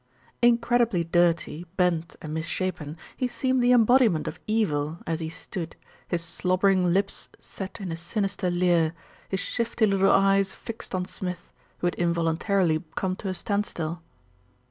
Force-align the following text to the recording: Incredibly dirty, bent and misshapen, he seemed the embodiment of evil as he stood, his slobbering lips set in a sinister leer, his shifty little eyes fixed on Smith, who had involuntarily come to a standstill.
Incredibly 0.41 1.03
dirty, 1.03 1.67
bent 1.77 2.15
and 2.23 2.33
misshapen, 2.33 2.97
he 3.15 3.27
seemed 3.27 3.61
the 3.63 3.71
embodiment 3.71 4.27
of 4.27 4.39
evil 4.47 4.97
as 5.05 5.19
he 5.19 5.29
stood, 5.29 5.75
his 6.07 6.23
slobbering 6.23 6.91
lips 6.91 7.29
set 7.39 7.79
in 7.79 7.91
a 7.91 7.97
sinister 7.97 8.49
leer, 8.49 8.93
his 9.29 9.41
shifty 9.41 9.85
little 9.85 10.09
eyes 10.11 10.53
fixed 10.53 10.95
on 10.95 11.05
Smith, 11.05 11.53
who 11.81 11.85
had 11.85 11.93
involuntarily 11.99 12.83
come 12.95 13.15
to 13.17 13.27
a 13.27 13.35
standstill. 13.35 14.01